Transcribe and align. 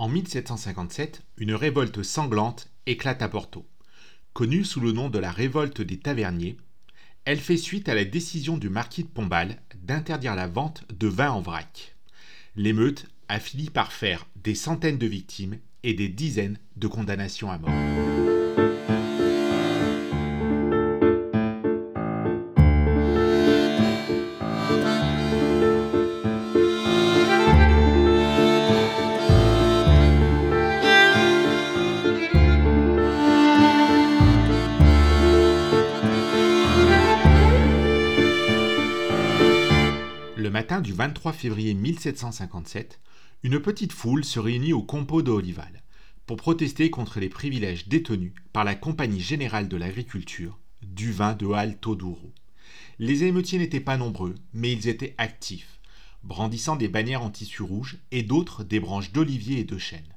En 0.00 0.08
1757, 0.08 1.20
une 1.36 1.52
révolte 1.52 2.02
sanglante 2.02 2.70
éclate 2.86 3.20
à 3.20 3.28
Porto. 3.28 3.66
Connue 4.32 4.64
sous 4.64 4.80
le 4.80 4.92
nom 4.92 5.10
de 5.10 5.18
la 5.18 5.30
révolte 5.30 5.82
des 5.82 5.98
taverniers, 5.98 6.56
elle 7.26 7.38
fait 7.38 7.58
suite 7.58 7.86
à 7.86 7.94
la 7.94 8.06
décision 8.06 8.56
du 8.56 8.70
marquis 8.70 9.02
de 9.02 9.08
Pombal 9.08 9.58
d'interdire 9.82 10.34
la 10.36 10.46
vente 10.46 10.84
de 10.90 11.06
vin 11.06 11.30
en 11.30 11.42
vrac. 11.42 11.96
L'émeute 12.56 13.08
a 13.28 13.38
fini 13.38 13.68
par 13.68 13.92
faire 13.92 14.26
des 14.36 14.54
centaines 14.54 14.96
de 14.96 15.06
victimes 15.06 15.58
et 15.82 15.92
des 15.92 16.08
dizaines 16.08 16.56
de 16.76 16.88
condamnations 16.88 17.50
à 17.50 17.58
mort. 17.58 17.70
Matin 40.70 40.82
du 40.82 40.92
23 40.92 41.32
février 41.32 41.74
1757, 41.74 43.00
une 43.42 43.58
petite 43.58 43.92
foule 43.92 44.24
se 44.24 44.38
réunit 44.38 44.72
au 44.72 44.84
Compo 44.84 45.20
de 45.20 45.32
Olival 45.32 45.82
pour 46.26 46.36
protester 46.36 46.90
contre 46.90 47.18
les 47.18 47.28
privilèges 47.28 47.88
détenus 47.88 48.34
par 48.52 48.62
la 48.62 48.76
Compagnie 48.76 49.20
générale 49.20 49.66
de 49.66 49.76
l'agriculture 49.76 50.60
du 50.82 51.10
vin 51.10 51.32
de 51.32 51.48
Alto 51.48 51.96
Douro. 51.96 52.32
Les 53.00 53.24
émeutiers 53.24 53.58
n'étaient 53.58 53.80
pas 53.80 53.96
nombreux, 53.96 54.36
mais 54.52 54.70
ils 54.70 54.86
étaient 54.86 55.16
actifs, 55.18 55.80
brandissant 56.22 56.76
des 56.76 56.86
bannières 56.86 57.24
en 57.24 57.30
tissu 57.30 57.64
rouge 57.64 57.98
et 58.12 58.22
d'autres 58.22 58.62
des 58.62 58.78
branches 58.78 59.10
d'olivier 59.10 59.58
et 59.58 59.64
de 59.64 59.76
chêne. 59.76 60.14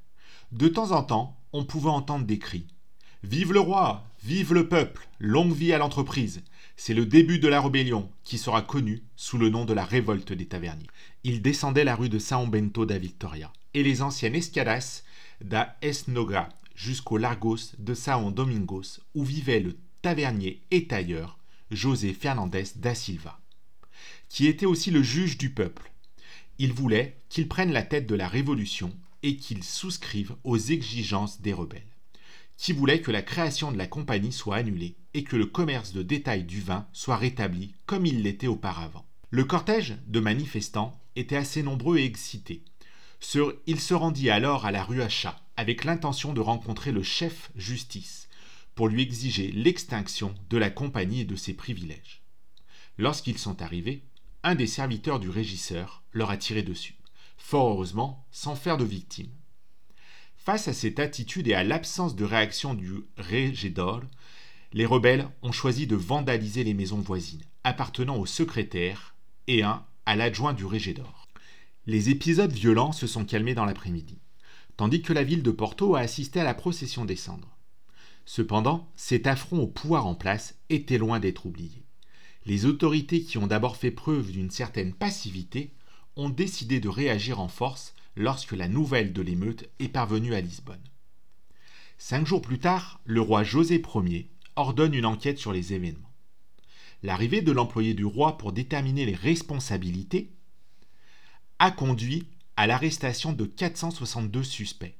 De 0.52 0.68
temps 0.68 0.92
en 0.92 1.02
temps, 1.02 1.36
on 1.52 1.66
pouvait 1.66 1.90
entendre 1.90 2.28
des 2.28 2.38
cris 2.38 2.68
Vive 3.24 3.54
le 3.54 3.60
roi 3.60 4.06
Vive 4.24 4.54
le 4.54 4.70
peuple 4.70 5.10
Longue 5.20 5.54
vie 5.54 5.74
à 5.74 5.78
l'entreprise 5.78 6.44
c'est 6.78 6.94
le 6.94 7.06
début 7.06 7.40
de 7.40 7.50
la 7.50 7.62
rébellion, 7.62 8.10
qui 8.24 8.38
sera 8.38 8.62
connue 8.62 9.04
sous 9.16 9.38
le 9.38 9.50
nom 9.50 9.66
de 9.66 9.74
la 9.74 9.84
révolte 9.84 10.32
des 10.32 10.46
taverniers. 10.46 10.88
Ils 11.26 11.42
descendaient 11.42 11.84
la 11.84 11.96
rue 11.96 12.10
de 12.10 12.20
São 12.20 12.50
Bento 12.50 12.86
da 12.86 12.98
Victoria 12.98 13.52
et 13.74 13.84
les 13.84 14.02
anciennes 14.02 14.36
escadas 14.36 15.04
da 15.42 15.78
Esnoga 15.82 16.50
jusqu'au 16.74 17.18
Largos 17.18 17.76
de 17.78 17.94
São 17.94 18.34
Domingos, 18.34 19.02
où 19.14 19.26
vivait 19.26 19.60
le 19.60 19.76
tavernier 20.02 20.62
et 20.72 20.88
tailleur 20.88 21.38
José 21.70 22.14
Fernandez 22.14 22.66
da 22.78 22.96
Silva, 22.96 23.40
qui 24.30 24.48
était 24.48 24.66
aussi 24.66 24.90
le 24.90 25.04
juge 25.04 25.38
du 25.38 25.50
peuple. 25.50 25.92
Il 26.60 26.72
voulait 26.72 27.18
qu'il 27.30 27.50
prenne 27.50 27.74
la 27.74 27.84
tête 27.84 28.08
de 28.08 28.16
la 28.16 28.30
révolution 28.30 28.96
et 29.22 29.36
qu'il 29.36 29.64
souscrive 29.64 30.36
aux 30.44 30.58
exigences 30.58 31.42
des 31.42 31.54
rebelles 31.54 31.93
qui 32.58 32.74
voulait 32.74 33.02
que 33.02 33.12
la 33.12 33.22
création 33.22 33.72
de 33.72 33.78
la 33.78 33.88
compagnie 33.88 34.32
soit 34.32 34.58
annulée 34.58 34.96
et 35.14 35.24
que 35.24 35.36
le 35.36 35.46
commerce 35.46 35.94
de 35.94 36.02
détail 36.02 36.44
du 36.44 36.62
vin 36.62 36.88
soit 36.94 37.18
rétabli 37.18 37.76
comme 37.86 38.06
il 38.06 38.24
l'était 38.24 38.48
auparavant. 38.48 39.06
Le 39.30 39.44
cortège 39.44 39.98
de 40.08 40.20
manifestants 40.20 41.00
était 41.16 41.36
assez 41.36 41.64
nombreux 41.64 41.98
et 41.98 42.06
excité. 42.06 42.64
Il 43.68 43.80
se 43.80 43.94
rendit 43.94 44.30
alors 44.30 44.66
à 44.66 44.72
la 44.72 44.84
rue 44.84 45.02
Achat 45.02 45.40
avec 45.58 45.84
l'intention 45.84 46.34
de 46.34 46.42
rencontrer 46.42 46.92
le 46.92 47.04
chef 47.04 47.52
justice 47.56 48.28
pour 48.76 48.88
lui 48.88 49.02
exiger 49.02 49.52
l'extinction 49.52 50.34
de 50.50 50.58
la 50.58 50.70
compagnie 50.70 51.22
et 51.22 51.26
de 51.26 51.36
ses 51.36 51.54
privilèges. 51.54 52.24
Lorsqu'ils 52.98 53.38
sont 53.38 53.62
arrivés, 53.62 54.04
un 54.44 54.56
des 54.56 54.68
serviteurs 54.68 55.20
du 55.20 55.30
régisseur 55.30 56.04
leur 56.12 56.30
a 56.32 56.38
tiré 56.38 56.64
dessus, 56.64 56.96
fort 57.38 57.70
heureusement 57.70 58.26
sans 58.32 58.56
faire 58.56 58.78
de 58.78 58.86
victime. 58.86 59.32
Face 60.46 60.68
à 60.68 60.74
cette 60.74 61.00
attitude 61.00 61.48
et 61.48 61.54
à 61.54 61.64
l'absence 61.64 62.18
de 62.18 62.26
réaction 62.26 62.74
du 62.74 62.92
Régédor, 63.16 64.02
les 64.74 64.86
rebelles 64.86 65.30
ont 65.42 65.54
choisi 65.54 65.88
de 65.88 65.96
vandaliser 65.96 66.66
les 66.66 66.74
maisons 66.74 67.00
voisines, 67.00 67.46
appartenant 67.64 68.18
au 68.18 68.26
secrétaire 68.26 69.16
et 69.48 69.64
un 69.64 69.86
à 70.06 70.18
l'adjoint 70.18 70.52
du 70.52 70.66
Régédor. 70.66 71.30
Les 71.86 72.10
épisodes 72.10 72.52
violents 72.52 72.92
se 72.92 73.08
sont 73.08 73.24
calmés 73.24 73.56
dans 73.56 73.64
l'après-midi, 73.64 74.20
tandis 74.76 75.02
que 75.02 75.14
la 75.14 75.24
ville 75.24 75.44
de 75.44 75.52
Porto 75.52 75.96
a 75.96 76.02
assisté 76.02 76.42
à 76.42 76.44
la 76.44 76.54
procession 76.54 77.06
des 77.06 77.16
cendres. 77.16 77.58
Cependant, 78.26 78.92
cet 78.98 79.28
affront 79.28 79.60
au 79.60 79.68
pouvoir 79.68 80.08
en 80.08 80.16
place 80.16 80.56
était 80.70 80.98
loin 80.98 81.22
d'être 81.22 81.46
oublié. 81.46 81.86
Les 82.46 82.66
autorités 82.66 83.22
qui 83.22 83.38
ont 83.38 83.48
d'abord 83.48 83.78
fait 83.78 83.92
preuve 83.92 84.34
d'une 84.34 84.52
certaine 84.52 84.94
passivité 84.94 85.72
ont 86.18 86.30
décidé 86.30 86.82
de 86.82 86.90
réagir 86.90 87.40
en 87.40 87.48
force 87.48 87.96
lorsque 88.16 88.52
la 88.52 88.68
nouvelle 88.68 89.14
de 89.14 89.22
l'émeute 89.22 89.70
est 89.80 89.90
parvenue 89.90 90.36
à 90.36 90.42
Lisbonne. 90.42 90.84
Cinq 91.98 92.28
jours 92.28 92.42
plus 92.42 92.60
tard, 92.60 93.00
le 93.06 93.22
roi 93.22 93.44
José 93.44 93.82
Ier 93.96 94.30
ordonne 94.56 94.94
une 94.94 95.06
enquête 95.06 95.40
sur 95.40 95.54
les 95.54 95.74
événements. 95.74 96.12
L'arrivée 97.02 97.42
de 97.42 97.52
l'employé 97.52 97.94
du 97.94 98.06
roi 98.06 98.38
pour 98.38 98.54
déterminer 98.54 99.06
les 99.06 99.16
responsabilités 99.16 100.32
a 101.60 101.72
conduit 101.72 102.28
à 102.56 102.68
l'arrestation 102.68 103.34
de 103.34 103.46
462 103.46 104.44
suspects, 104.44 104.96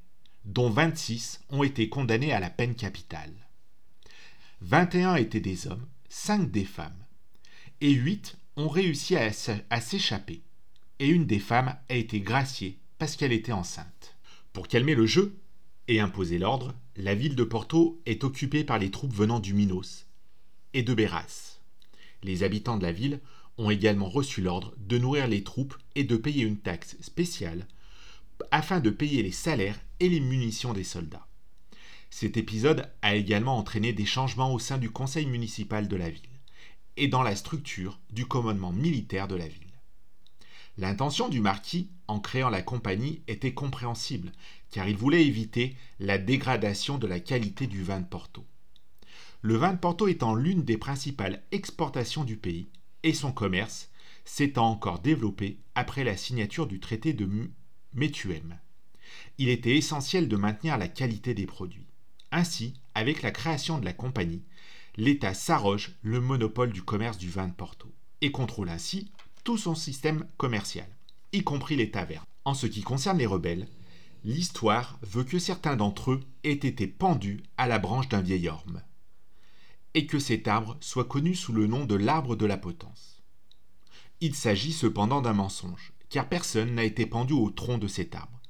dont 0.46 0.70
26 0.70 1.42
ont 1.50 1.64
été 1.64 1.90
condamnés 1.90 2.34
à 2.34 2.40
la 2.40 2.50
peine 2.50 2.76
capitale. 2.76 3.34
21 4.62 5.16
étaient 5.16 5.40
des 5.40 5.68
hommes, 5.68 5.86
5 6.10 6.52
des 6.52 6.66
femmes, 6.66 7.06
et 7.82 7.92
8 7.92 8.38
ont 8.56 8.70
réussi 8.70 9.16
à 9.16 9.82
s'échapper, 9.82 10.42
et 11.00 11.08
une 11.08 11.26
des 11.26 11.40
femmes 11.40 11.76
a 11.90 11.96
été 11.96 12.22
graciée 12.22 12.80
qu'elle 13.08 13.34
était 13.34 13.52
enceinte. 13.52 14.16
Pour 14.54 14.68
calmer 14.68 14.96
le 14.96 15.06
jeu 15.06 15.38
et 15.88 16.00
imposer 16.00 16.38
l'ordre, 16.38 16.74
la 16.96 17.16
ville 17.16 17.36
de 17.36 17.44
Porto 17.44 18.02
est 18.06 18.24
occupée 18.24 18.64
par 18.64 18.80
les 18.80 18.92
troupes 18.92 19.14
venant 19.14 19.40
du 19.40 19.54
Minos 19.54 20.06
et 20.74 20.84
de 20.84 20.94
Beras. 20.94 21.60
Les 22.24 22.44
habitants 22.44 22.78
de 22.78 22.84
la 22.84 22.92
ville 22.92 23.20
ont 23.58 23.70
également 23.70 24.10
reçu 24.10 24.42
l'ordre 24.42 24.74
de 24.78 24.98
nourrir 24.98 25.28
les 25.28 25.44
troupes 25.44 25.78
et 25.96 26.04
de 26.04 26.18
payer 26.18 26.44
une 26.44 26.58
taxe 26.58 26.98
spéciale 27.02 27.68
afin 28.52 28.80
de 28.80 28.90
payer 28.90 29.24
les 29.24 29.32
salaires 29.32 29.80
et 30.00 30.10
les 30.10 30.20
munitions 30.20 30.74
des 30.74 30.84
soldats. 30.84 31.28
Cet 32.10 32.38
épisode 32.38 32.92
a 33.02 33.16
également 33.16 33.58
entraîné 33.58 33.94
des 33.94 34.06
changements 34.06 34.54
au 34.54 34.60
sein 34.60 34.78
du 34.78 34.92
conseil 34.92 35.26
municipal 35.26 35.88
de 35.88 35.96
la 35.96 36.10
ville 36.10 36.22
et 36.98 37.08
dans 37.08 37.24
la 37.24 37.36
structure 37.36 38.00
du 38.12 38.26
commandement 38.26 38.72
militaire 38.72 39.28
de 39.28 39.36
la 39.36 39.48
ville. 39.48 39.63
L'intention 40.78 41.30
du 41.30 41.40
marquis, 41.40 41.90
en 42.08 42.20
créant 42.20 42.50
la 42.50 42.64
compagnie, 42.64 43.22
était 43.28 43.54
compréhensible, 43.54 44.32
car 44.72 44.88
il 44.88 44.98
voulait 44.98 45.26
éviter 45.26 45.76
la 46.00 46.18
dégradation 46.18 46.98
de 46.98 47.06
la 47.06 47.20
qualité 47.20 47.68
du 47.68 47.84
vin 47.84 48.00
de 48.00 48.08
Porto. 48.08 48.44
Le 49.42 49.56
vin 49.56 49.74
de 49.74 49.78
Porto 49.78 50.08
étant 50.08 50.34
l'une 50.34 50.64
des 50.64 50.78
principales 50.78 51.44
exportations 51.52 52.24
du 52.24 52.38
pays, 52.38 52.70
et 53.04 53.14
son 53.14 53.32
commerce 53.32 53.92
s'étant 54.26 54.70
encore 54.70 55.00
développé 55.00 55.60
après 55.76 56.04
la 56.04 56.18
signature 56.18 56.66
du 56.66 56.80
traité 56.80 57.14
de 57.14 57.30
Métuem. 57.94 58.58
Il 59.38 59.50
était 59.50 59.78
essentiel 59.78 60.28
de 60.28 60.38
maintenir 60.38 60.78
la 60.78 60.88
qualité 60.88 61.36
des 61.36 61.46
produits. 61.46 61.86
Ainsi, 62.32 62.74
avec 62.96 63.22
la 63.22 63.32
création 63.32 63.78
de 63.78 63.86
la 63.86 63.94
compagnie, 63.94 64.42
l'État 64.96 65.36
s'arroge 65.36 65.92
le 66.02 66.20
monopole 66.20 66.72
du 66.72 66.82
commerce 66.82 67.18
du 67.20 67.30
vin 67.30 67.48
de 67.48 67.54
Porto 67.54 67.94
et 68.22 68.32
contrôle 68.32 68.70
ainsi 68.70 69.12
tout 69.44 69.58
son 69.58 69.76
système 69.76 70.26
commercial, 70.38 70.88
y 71.32 71.44
compris 71.44 71.76
les 71.76 71.92
tavernes. 71.92 72.26
En 72.46 72.54
ce 72.54 72.68
qui 72.68 72.82
concerne 72.82 73.18
les 73.18 73.26
rebelles, 73.26 73.68
l'histoire 74.24 75.00
veut 75.02 75.24
que 75.24 75.40
certains 75.40 75.76
d'entre 75.76 76.12
eux 76.12 76.22
aient 76.44 76.52
été 76.52 76.88
pendus 76.88 77.44
à 77.58 77.68
la 77.68 77.80
branche 77.80 78.10
d'un 78.10 78.22
vieil 78.22 78.48
orme, 78.50 78.82
et 79.94 80.06
que 80.06 80.20
cet 80.20 80.48
arbre 80.48 80.78
soit 80.80 81.06
connu 81.06 81.36
sous 81.36 81.54
le 81.54 81.68
nom 81.68 81.86
de 81.86 81.96
l'arbre 81.96 82.36
de 82.36 82.46
la 82.46 82.58
potence. 82.58 83.22
Il 84.22 84.36
s'agit 84.36 84.74
cependant 84.74 85.22
d'un 85.22 85.34
mensonge, 85.34 85.94
car 86.10 86.30
personne 86.30 86.76
n'a 86.76 86.84
été 86.84 87.06
pendu 87.06 87.34
au 87.34 87.50
tronc 87.50 87.78
de 87.78 87.88
cet 87.88 88.16
arbre. 88.16 88.42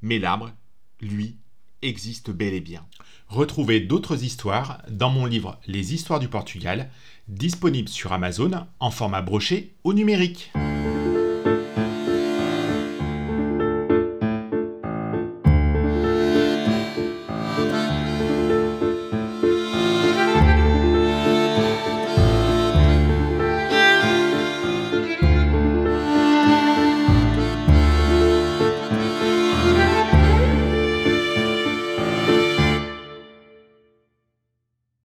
Mais 0.00 0.18
l'arbre, 0.18 0.52
lui, 1.00 1.36
existe 1.82 2.30
bel 2.30 2.54
et 2.54 2.60
bien. 2.60 2.86
Retrouvez 3.28 3.80
d'autres 3.80 4.24
histoires 4.24 4.82
dans 4.90 5.10
mon 5.10 5.26
livre 5.26 5.60
Les 5.66 5.94
histoires 5.94 6.20
du 6.20 6.28
Portugal, 6.28 6.90
disponible 7.28 7.88
sur 7.88 8.12
Amazon 8.12 8.66
en 8.80 8.90
format 8.90 9.22
broché 9.22 9.74
ou 9.84 9.92
numérique. 9.92 10.50